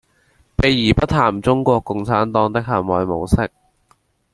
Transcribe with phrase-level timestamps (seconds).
[0.57, 3.51] 避而不談中國共產黨的行為模式